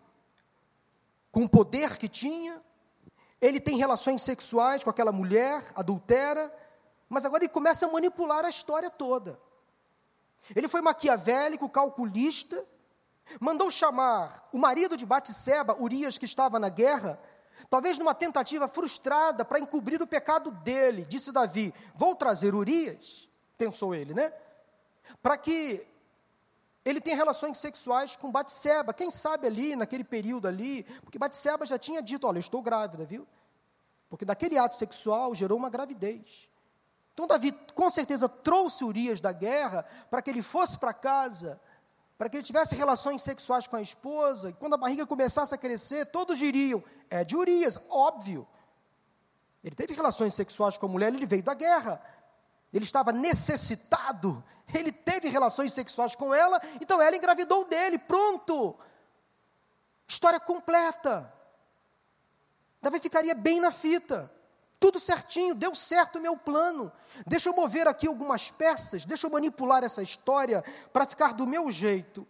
[1.32, 2.62] com o poder que tinha,
[3.40, 6.54] ele tem relações sexuais com aquela mulher, adultera,
[7.08, 9.40] mas agora ele começa a manipular a história toda.
[10.54, 12.64] Ele foi maquiavélico, calculista,
[13.40, 17.18] mandou chamar o marido de Batseba, Urias, que estava na guerra,
[17.68, 21.04] talvez numa tentativa frustrada para encobrir o pecado dele.
[21.04, 24.32] Disse Davi: Vou trazer Urias, pensou ele, né?
[25.22, 25.86] Para que
[26.84, 28.94] ele tem relações sexuais com Batseba.
[28.94, 33.04] Quem sabe ali, naquele período ali, porque Batseba já tinha dito, olha, eu estou grávida,
[33.04, 33.26] viu?
[34.08, 36.48] Porque daquele ato sexual gerou uma gravidez.
[37.12, 41.60] Então Davi com certeza trouxe Urias da guerra para que ele fosse para casa,
[42.18, 45.58] para que ele tivesse relações sexuais com a esposa, e quando a barriga começasse a
[45.58, 48.46] crescer, todos diriam, é de Urias, óbvio.
[49.64, 52.02] Ele teve relações sexuais com a mulher, ele veio da guerra
[52.72, 58.78] ele estava necessitado, ele teve relações sexuais com ela, então ela engravidou dele, pronto.
[60.06, 61.32] História completa.
[62.80, 64.30] Davi ficaria bem na fita.
[64.80, 66.92] Tudo certinho, deu certo o meu plano.
[67.26, 70.62] Deixa eu mover aqui algumas peças, deixa eu manipular essa história
[70.92, 72.26] para ficar do meu jeito.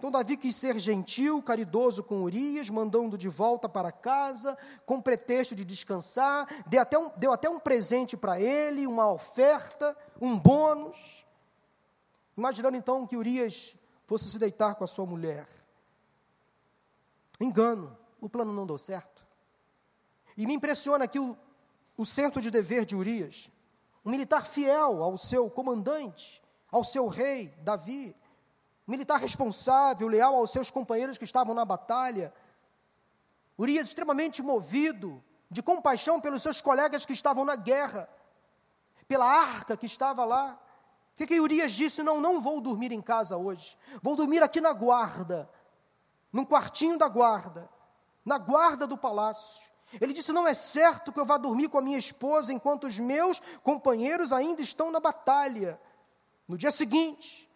[0.00, 5.54] Então Davi quis ser gentil, caridoso com Urias, mandando de volta para casa, com pretexto
[5.54, 11.26] de descansar, deu até um, deu até um presente para ele, uma oferta, um bônus.
[12.34, 15.46] Imaginando então que Urias fosse se deitar com a sua mulher.
[17.38, 19.22] Engano, o plano não deu certo.
[20.34, 21.36] E me impressiona aqui o,
[22.00, 23.50] o centro de dever de Urias,
[24.04, 28.16] um militar fiel ao seu comandante, ao seu rei, Davi
[28.90, 32.34] militar responsável, leal aos seus companheiros que estavam na batalha.
[33.56, 38.08] Urias extremamente movido, de compaixão pelos seus colegas que estavam na guerra,
[39.06, 40.60] pela arca que estava lá.
[41.12, 42.02] O que, que Urias disse?
[42.02, 45.48] Não, não vou dormir em casa hoje, vou dormir aqui na guarda,
[46.32, 47.70] num quartinho da guarda,
[48.24, 49.69] na guarda do palácio.
[49.98, 52.98] Ele disse: Não é certo que eu vá dormir com a minha esposa enquanto os
[52.98, 55.80] meus companheiros ainda estão na batalha.
[56.46, 57.48] No dia seguinte,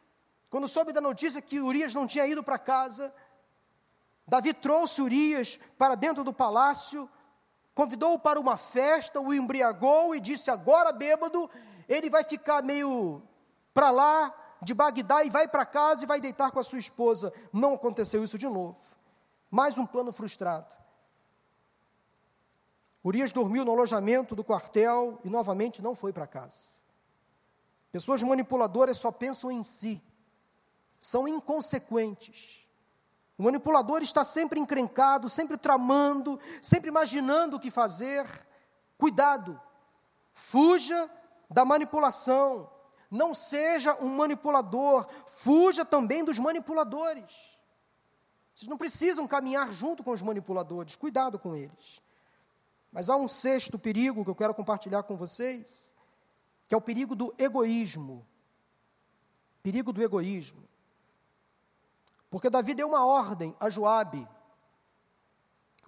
[0.48, 3.12] quando soube da notícia que Urias não tinha ido para casa,
[4.26, 7.08] Davi trouxe Urias para dentro do palácio,
[7.74, 11.50] convidou-o para uma festa, o embriagou e disse: Agora, bêbado,
[11.88, 13.22] ele vai ficar meio
[13.72, 17.32] para lá de Bagdá e vai para casa e vai deitar com a sua esposa.
[17.52, 18.76] Não aconteceu isso de novo.
[19.50, 20.83] Mais um plano frustrado.
[23.04, 26.82] Urias dormiu no alojamento do quartel e novamente não foi para casa.
[27.92, 30.02] Pessoas manipuladoras só pensam em si
[31.04, 32.66] são inconsequentes.
[33.36, 38.26] O manipulador está sempre encrencado, sempre tramando, sempre imaginando o que fazer.
[38.96, 39.60] Cuidado,
[40.32, 41.10] fuja
[41.50, 42.70] da manipulação.
[43.10, 47.32] Não seja um manipulador, fuja também dos manipuladores.
[48.54, 52.02] Vocês não precisam caminhar junto com os manipuladores, cuidado com eles.
[52.94, 55.92] Mas há um sexto perigo que eu quero compartilhar com vocês,
[56.68, 58.24] que é o perigo do egoísmo.
[59.64, 60.62] Perigo do egoísmo.
[62.30, 64.28] Porque Davi deu uma ordem a Joabe,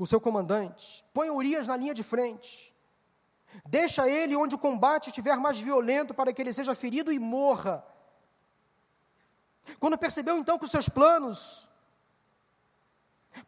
[0.00, 2.74] o seu comandante: põe Urias na linha de frente.
[3.64, 7.86] Deixa ele onde o combate estiver mais violento para que ele seja ferido e morra.
[9.78, 11.68] Quando percebeu então que os seus planos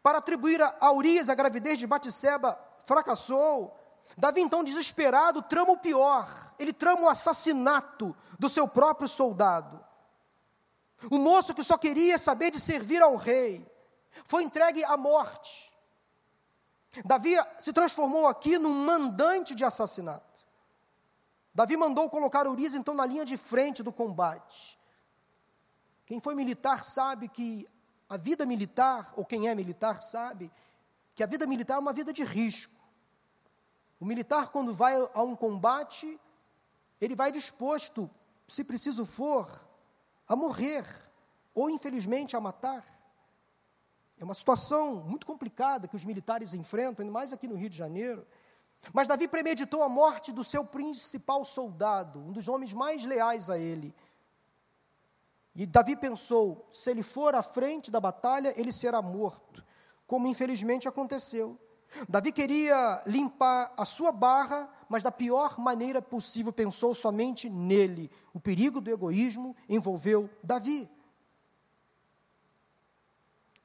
[0.01, 3.77] para atribuir a Urias a gravidez de Batseba fracassou,
[4.17, 6.27] Davi então desesperado trama o pior.
[6.57, 9.79] Ele trama o assassinato do seu próprio soldado.
[11.11, 13.65] Um moço que só queria saber de servir ao rei,
[14.25, 15.71] foi entregue à morte.
[17.05, 20.39] Davi se transformou aqui num mandante de assassinato.
[21.53, 24.79] Davi mandou colocar Urias então na linha de frente do combate.
[26.07, 27.69] Quem foi militar sabe que
[28.09, 30.51] a vida militar, ou quem é militar sabe,
[31.13, 32.78] que a vida militar é uma vida de risco.
[33.99, 36.19] O militar, quando vai a um combate,
[37.01, 38.09] ele vai disposto,
[38.47, 39.49] se preciso for,
[40.27, 40.85] a morrer,
[41.53, 42.85] ou infelizmente a matar.
[44.19, 47.77] É uma situação muito complicada que os militares enfrentam, ainda mais aqui no Rio de
[47.77, 48.25] Janeiro.
[48.93, 53.57] Mas Davi premeditou a morte do seu principal soldado, um dos homens mais leais a
[53.57, 53.93] ele.
[55.55, 59.65] E Davi pensou: se ele for à frente da batalha, ele será morto,
[60.07, 61.59] como infelizmente aconteceu.
[62.07, 68.11] Davi queria limpar a sua barra, mas da pior maneira possível, pensou somente nele.
[68.33, 70.89] O perigo do egoísmo envolveu Davi.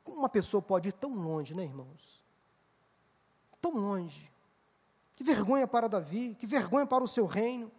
[0.02, 2.22] Como uma pessoa pode ir tão longe, né, irmãos?
[3.60, 4.30] Tão longe.
[5.14, 7.70] Que vergonha para Davi, que vergonha para o seu reino.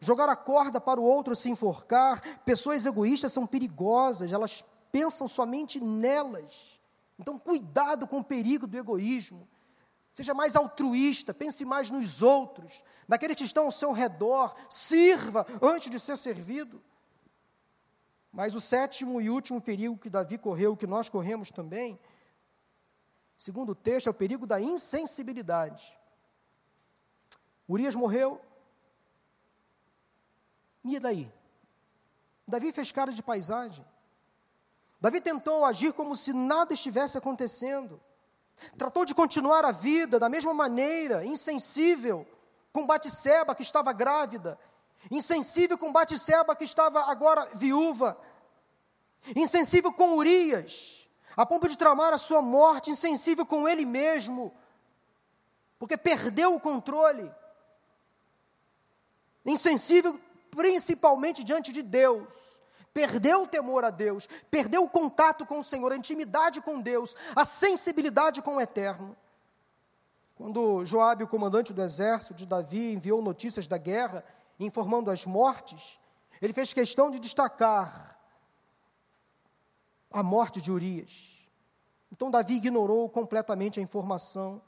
[0.00, 2.20] Jogar a corda para o outro se enforcar.
[2.44, 6.78] Pessoas egoístas são perigosas, elas pensam somente nelas.
[7.18, 9.48] Então, cuidado com o perigo do egoísmo.
[10.12, 15.90] Seja mais altruísta, pense mais nos outros, naqueles que estão ao seu redor, sirva antes
[15.90, 16.82] de ser servido.
[18.30, 21.98] Mas o sétimo e último perigo que Davi correu, que nós corremos também,
[23.36, 25.96] segundo o texto, é o perigo da insensibilidade.
[27.66, 28.40] Urias morreu,
[30.84, 31.32] e daí?
[32.46, 33.84] Davi fez cara de paisagem.
[35.00, 38.00] Davi tentou agir como se nada estivesse acontecendo.
[38.76, 42.26] Tratou de continuar a vida da mesma maneira, insensível
[42.72, 44.58] com Batseba que estava grávida,
[45.10, 48.18] insensível com Batseba que estava agora viúva,
[49.36, 54.54] insensível com Urias, a ponto de tramar a sua morte, insensível com ele mesmo,
[55.78, 57.30] porque perdeu o controle,
[59.44, 60.18] insensível
[60.50, 62.51] principalmente diante de Deus
[62.92, 67.14] perdeu o temor a Deus, perdeu o contato com o Senhor, a intimidade com Deus,
[67.34, 69.16] a sensibilidade com o eterno.
[70.34, 74.24] Quando Joabe, o comandante do exército de Davi, enviou notícias da guerra,
[74.58, 75.98] informando as mortes,
[76.40, 78.18] ele fez questão de destacar
[80.10, 81.32] a morte de Urias.
[82.10, 84.60] Então Davi ignorou completamente a informação.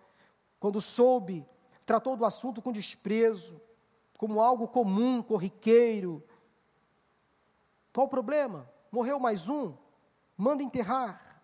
[0.59, 1.47] Quando soube,
[1.85, 3.61] tratou do assunto com desprezo,
[4.17, 6.23] como algo comum, corriqueiro.
[7.95, 8.69] Qual o problema?
[8.91, 9.73] Morreu mais um?
[10.37, 11.41] Manda enterrar.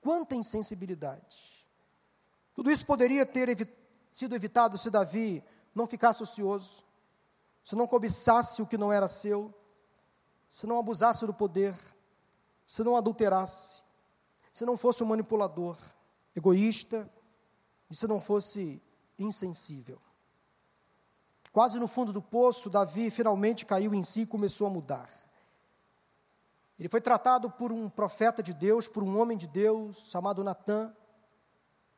[0.00, 1.66] Quanta insensibilidade.
[2.54, 3.68] Tudo isso poderia ter
[4.12, 5.42] sido evitado se Davi
[5.74, 6.84] não ficasse ocioso,
[7.64, 9.52] se não cobiçasse o que não era seu,
[10.48, 11.76] se não abusasse do poder,
[12.64, 13.82] se não adulterasse,
[14.52, 15.76] se não fosse um manipulador,
[16.36, 17.10] egoísta
[17.90, 18.80] e se não fosse
[19.18, 20.00] insensível.
[21.52, 25.08] Quase no fundo do poço, Davi finalmente caiu em si e começou a mudar.
[26.80, 30.90] Ele foi tratado por um profeta de Deus, por um homem de Deus, chamado Natã,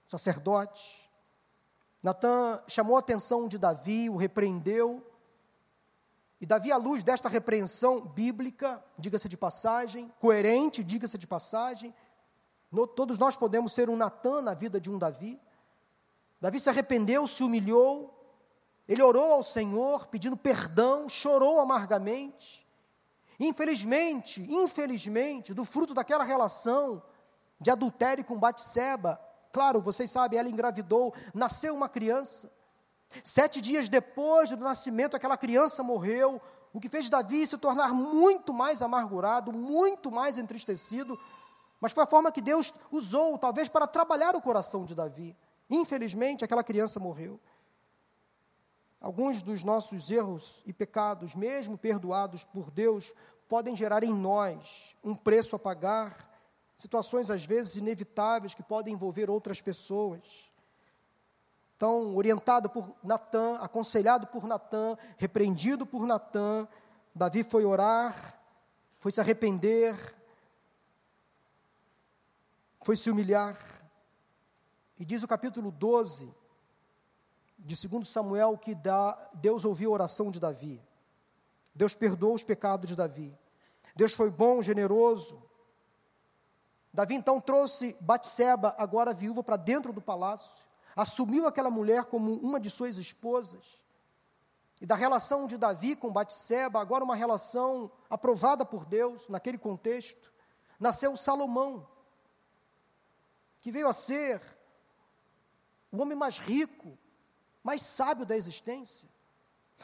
[0.09, 1.09] sacerdote.
[2.03, 5.09] Natã chamou a atenção de Davi, o repreendeu.
[6.41, 11.95] E Davi, à luz desta repreensão bíblica, diga-se de passagem, coerente, diga-se de passagem,
[12.69, 15.41] no, todos nós podemos ser um Natã na vida de um Davi.
[16.41, 18.13] Davi se arrependeu, se humilhou,
[18.89, 22.62] ele orou ao Senhor pedindo perdão, chorou amargamente.
[23.39, 27.03] Infelizmente, infelizmente, do fruto daquela relação
[27.61, 29.21] de adultério com Batseba,
[29.53, 32.51] claro, vocês sabem, ela engravidou, nasceu uma criança.
[33.23, 36.41] Sete dias depois do nascimento, aquela criança morreu,
[36.73, 41.19] o que fez Davi se tornar muito mais amargurado, muito mais entristecido,
[41.81, 45.37] mas foi a forma que Deus usou, talvez, para trabalhar o coração de Davi.
[45.69, 47.41] Infelizmente, aquela criança morreu.
[49.03, 53.13] Alguns dos nossos erros e pecados, mesmo perdoados por Deus,
[53.49, 56.31] podem gerar em nós um preço a pagar,
[56.77, 60.49] situações às vezes inevitáveis que podem envolver outras pessoas.
[61.75, 66.69] Então, orientado por Natã, aconselhado por Natã, repreendido por Natã,
[67.13, 68.41] Davi foi orar,
[69.01, 69.97] foi se arrepender,
[72.85, 73.59] foi se humilhar.
[74.97, 76.42] E diz o capítulo 12
[77.65, 78.77] de 2 Samuel que
[79.35, 80.83] Deus ouviu a oração de Davi.
[81.75, 83.37] Deus perdoou os pecados de Davi.
[83.95, 85.43] Deus foi bom, generoso.
[86.93, 92.61] Davi então trouxe Batseba, agora viúva, para dentro do palácio, assumiu aquela mulher como uma
[92.61, 93.79] de suas esposas.
[94.81, 100.33] E da relação de Davi com Batseba, agora uma relação aprovada por Deus naquele contexto,
[100.79, 101.87] nasceu Salomão,
[103.61, 104.43] que veio a ser
[105.91, 106.99] o homem mais rico,
[107.63, 109.09] mais sábio da existência.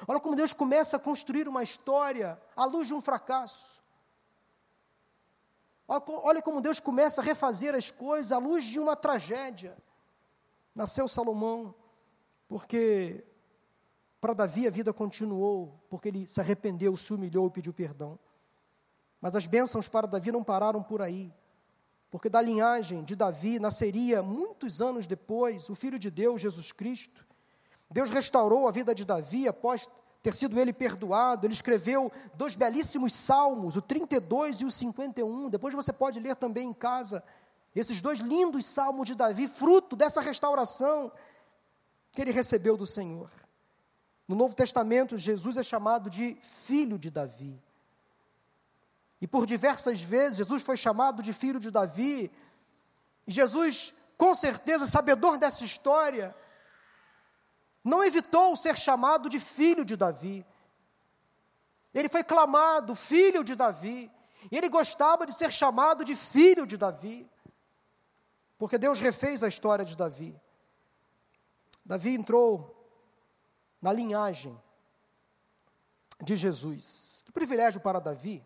[0.07, 3.83] Olha como Deus começa a construir uma história à luz de um fracasso.
[5.87, 9.77] Olha como Deus começa a refazer as coisas à luz de uma tragédia.
[10.75, 11.75] Nasceu Salomão,
[12.47, 13.25] porque
[14.21, 18.19] para Davi a vida continuou, porque ele se arrependeu, se humilhou e pediu perdão.
[19.21, 21.33] Mas as bênçãos para Davi não pararam por aí,
[22.11, 27.27] porque da linhagem de Davi nasceria, muitos anos depois, o Filho de Deus, Jesus Cristo,
[27.91, 29.89] Deus restaurou a vida de Davi após
[30.23, 31.47] ter sido ele perdoado.
[31.47, 35.49] Ele escreveu dois belíssimos salmos, o 32 e o 51.
[35.49, 37.23] Depois você pode ler também em casa
[37.75, 41.13] esses dois lindos salmos de Davi, fruto dessa restauração
[42.13, 43.31] que ele recebeu do Senhor.
[44.27, 47.59] No Novo Testamento, Jesus é chamado de filho de Davi.
[49.21, 52.31] E por diversas vezes Jesus foi chamado de filho de Davi.
[53.27, 56.35] E Jesus, com certeza, sabedor dessa história,
[57.89, 60.47] não evitou ser chamado de filho de Davi.
[61.95, 64.11] Ele foi clamado filho de Davi.
[64.53, 67.29] E ele gostava de ser chamado de filho de Davi.
[68.59, 70.39] Porque Deus refez a história de Davi.
[71.85, 72.77] Davi entrou
[73.81, 74.61] na linhagem
[76.23, 77.23] de Jesus.
[77.25, 78.45] Que privilégio para Davi,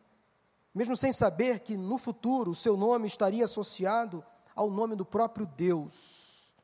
[0.72, 4.24] mesmo sem saber que no futuro o seu nome estaria associado
[4.54, 6.54] ao nome do próprio Deus,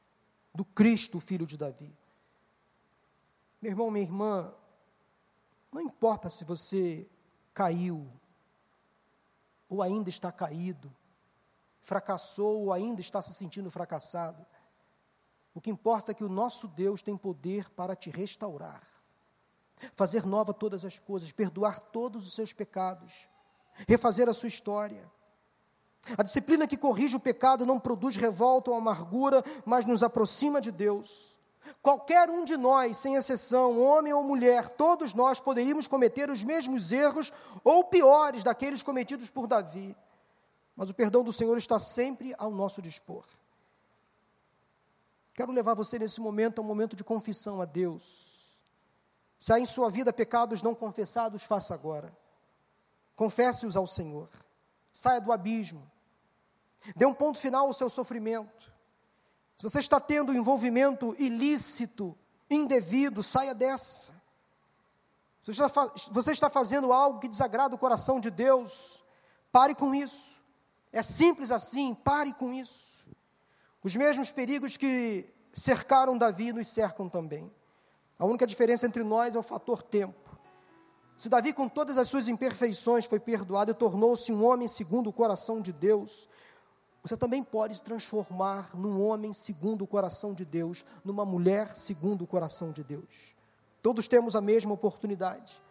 [0.55, 1.97] do Cristo, filho de Davi.
[3.61, 4.54] Meu irmão, minha irmã,
[5.72, 7.09] não importa se você
[7.52, 8.09] caiu,
[9.68, 10.94] ou ainda está caído,
[11.80, 14.44] fracassou ou ainda está se sentindo fracassado.
[15.54, 18.82] O que importa é que o nosso Deus tem poder para te restaurar,
[19.96, 23.28] fazer nova todas as coisas, perdoar todos os seus pecados,
[23.88, 25.11] refazer a sua história.
[26.16, 30.70] A disciplina que corrige o pecado não produz revolta ou amargura, mas nos aproxima de
[30.70, 31.38] Deus.
[31.82, 36.92] Qualquer um de nós, sem exceção, homem ou mulher, todos nós poderíamos cometer os mesmos
[36.92, 37.32] erros
[37.64, 39.96] ou piores daqueles cometidos por Davi.
[40.76, 43.24] Mas o perdão do Senhor está sempre ao nosso dispor.
[45.34, 48.59] Quero levar você nesse momento a um momento de confissão a Deus.
[49.38, 52.12] Se há em sua vida pecados não confessados, faça agora.
[53.14, 54.28] Confesse-os ao Senhor.
[54.92, 55.88] Saia do abismo.
[56.96, 58.67] Dê um ponto final ao seu sofrimento.
[59.59, 62.16] Se você está tendo envolvimento ilícito,
[62.48, 64.12] indevido, saia dessa.
[65.44, 69.02] Se você está, fazendo algo que desagrada o coração de Deus,
[69.50, 70.40] pare com isso.
[70.92, 73.04] É simples assim, pare com isso.
[73.82, 77.52] Os mesmos perigos que cercaram Davi nos cercam também.
[78.16, 80.38] A única diferença entre nós é o fator tempo.
[81.16, 85.12] Se Davi, com todas as suas imperfeições, foi perdoado e tornou-se um homem segundo o
[85.12, 86.28] coração de Deus,
[87.03, 92.22] você também pode se transformar num homem segundo o coração de Deus, numa mulher segundo
[92.22, 93.36] o coração de Deus.
[93.82, 95.62] Todos temos a mesma oportunidade.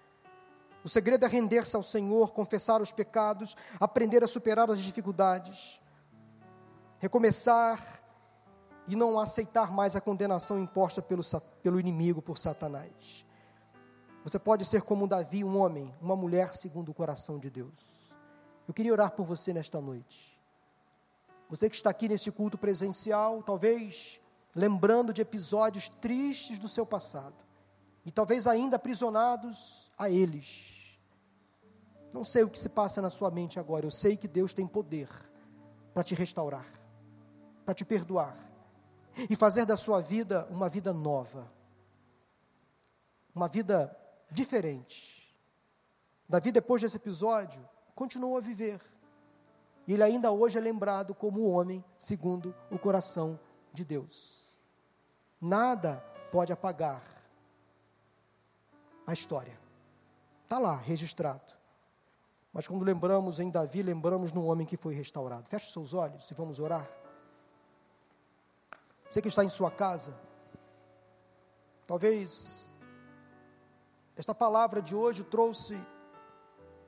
[0.83, 5.81] O segredo é render-se ao Senhor, confessar os pecados, aprender a superar as dificuldades,
[6.99, 8.01] recomeçar
[8.87, 11.21] e não aceitar mais a condenação imposta pelo,
[11.61, 13.25] pelo inimigo, por Satanás.
[14.23, 17.77] Você pode ser como Davi, um homem, uma mulher segundo o coração de Deus.
[18.67, 20.36] Eu queria orar por você nesta noite.
[21.49, 24.19] Você que está aqui nesse culto presencial, talvez
[24.55, 27.35] lembrando de episódios tristes do seu passado,
[28.05, 30.99] e talvez ainda aprisionados a eles.
[32.13, 34.65] Não sei o que se passa na sua mente agora, eu sei que Deus tem
[34.65, 35.09] poder
[35.93, 36.65] para te restaurar,
[37.65, 38.35] para te perdoar
[39.29, 41.51] e fazer da sua vida uma vida nova,
[43.33, 43.95] uma vida
[44.31, 45.35] diferente.
[46.27, 48.81] Davi, depois desse episódio, continuou a viver
[49.87, 53.39] e ele ainda hoje é lembrado como o homem segundo o coração
[53.73, 54.45] de Deus.
[55.39, 57.01] Nada pode apagar
[59.05, 59.57] a história.
[60.43, 61.55] Está lá, registrado.
[62.51, 65.47] Mas quando lembramos em Davi, lembramos no homem que foi restaurado.
[65.47, 66.89] Feche seus olhos e vamos orar.
[69.09, 70.13] Você que está em sua casa,
[71.85, 72.69] talvez
[74.17, 75.79] esta palavra de hoje trouxe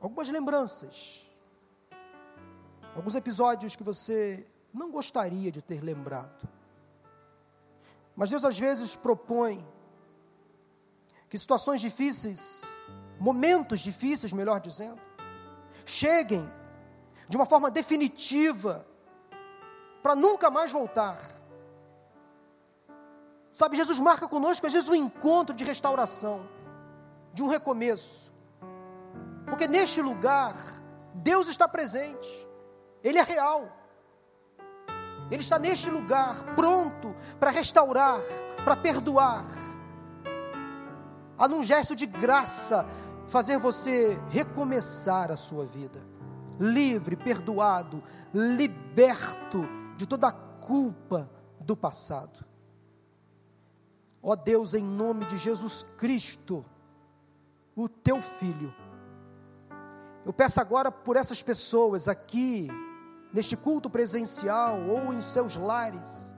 [0.02, 1.29] algumas lembranças
[3.00, 6.48] alguns episódios que você não gostaria de ter lembrado.
[8.14, 9.66] Mas Deus às vezes propõe
[11.30, 12.62] que situações difíceis,
[13.18, 15.00] momentos difíceis, melhor dizendo,
[15.86, 16.46] cheguem
[17.30, 18.86] de uma forma definitiva
[20.04, 21.18] para nunca mais voltar.
[23.50, 26.46] Sabe, Jesus marca conosco às vezes um encontro de restauração,
[27.34, 28.34] de um recomeço.
[29.46, 30.58] Porque neste lugar
[31.14, 32.49] Deus está presente.
[33.04, 33.76] Ele é real.
[35.32, 38.20] Ele está neste lugar, pronto para restaurar,
[38.64, 39.46] para perdoar.
[41.38, 42.86] A num gesto de graça,
[43.28, 46.02] fazer você recomeçar a sua vida.
[46.60, 49.64] Livre, perdoado, liberto
[49.96, 51.30] de toda a culpa
[51.62, 52.44] do passado.
[54.22, 56.66] Ó Deus, em nome de Jesus Cristo,
[57.76, 58.74] o teu filho.
[60.26, 62.68] Eu peço agora por essas pessoas aqui,
[63.32, 66.36] neste culto presencial ou em seus lares,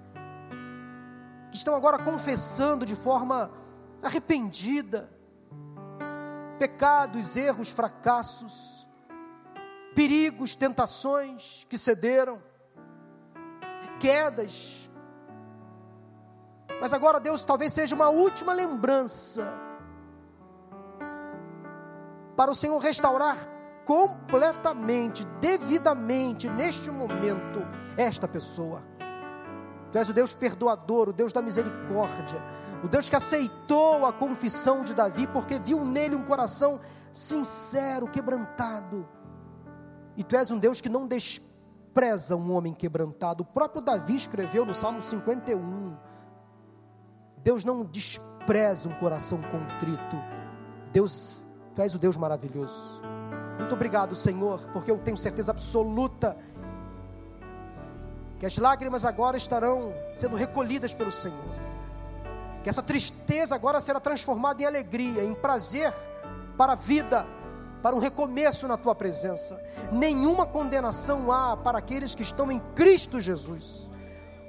[1.50, 3.52] que estão agora confessando de forma
[4.02, 5.10] arrependida
[6.58, 8.88] pecados, erros, fracassos,
[9.96, 12.42] perigos, tentações que cederam,
[14.00, 14.90] quedas.
[16.80, 19.52] Mas agora, Deus, talvez seja uma última lembrança
[22.36, 23.38] para o Senhor restaurar
[23.86, 27.66] completamente, devidamente, neste momento,
[27.98, 28.84] esta pessoa.
[29.92, 32.42] Tu és o Deus perdoador, o Deus da misericórdia,
[32.84, 36.80] o Deus que aceitou a confissão de Davi, porque viu nele um coração
[37.12, 39.08] sincero, quebrantado.
[40.16, 43.44] E tu és um Deus que não despreza um homem quebrantado.
[43.44, 45.98] O próprio Davi escreveu no Salmo 51.
[47.44, 50.18] Deus não despreza um coração contrito.
[50.92, 53.02] Deus, tu és o Deus maravilhoso.
[53.58, 56.38] Muito obrigado, Senhor, porque eu tenho certeza absoluta
[58.40, 61.38] que as lágrimas agora estarão sendo recolhidas pelo Senhor.
[62.64, 65.94] Que essa tristeza agora será transformada em alegria, em prazer
[66.58, 67.26] para a vida,
[67.82, 69.60] para um recomeço na tua presença.
[69.92, 73.90] Nenhuma condenação há para aqueles que estão em Cristo Jesus,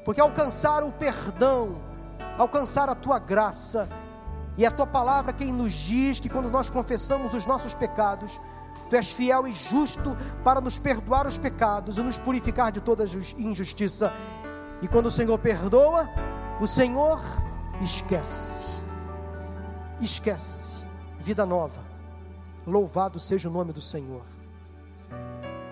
[0.04, 1.76] porque alcançar o perdão,
[2.38, 3.88] alcançar a tua graça,
[4.56, 8.38] e é a tua palavra quem nos diz que quando nós confessamos os nossos pecados,
[8.92, 10.14] Tu és fiel e justo
[10.44, 13.06] para nos perdoar os pecados e nos purificar de toda
[13.38, 14.12] injustiça.
[14.82, 16.10] E quando o Senhor perdoa,
[16.60, 17.18] o Senhor
[17.80, 18.60] esquece.
[19.98, 20.72] Esquece.
[21.18, 21.80] Vida nova.
[22.66, 24.26] Louvado seja o nome do Senhor.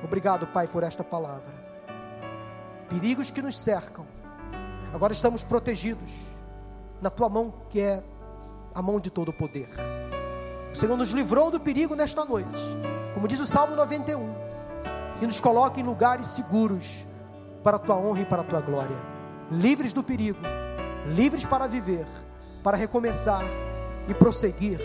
[0.03, 1.53] Obrigado, Pai, por esta palavra.
[2.89, 4.07] Perigos que nos cercam.
[4.95, 6.11] Agora estamos protegidos
[7.03, 8.03] na tua mão, que é
[8.75, 9.68] a mão de todo o poder.
[10.73, 12.81] O Senhor nos livrou do perigo nesta noite
[13.14, 14.35] como diz o Salmo 91,
[15.21, 17.05] e nos coloca em lugares seguros,
[17.62, 18.97] para a tua honra e para a tua glória.
[19.51, 20.39] Livres do perigo,
[21.07, 22.07] livres para viver,
[22.62, 23.45] para recomeçar
[24.09, 24.81] e prosseguir,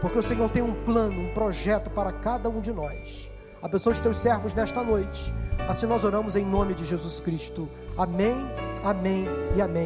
[0.00, 3.30] porque o Senhor tem um plano, um projeto para cada um de nós.
[3.62, 5.32] Abençoe os teus servos nesta noite.
[5.66, 7.66] Assim nós oramos em nome de Jesus Cristo.
[7.96, 8.34] Amém,
[8.84, 9.82] amém e amém.